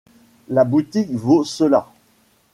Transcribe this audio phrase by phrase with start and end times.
[0.49, 1.87] La boutique vaut cela.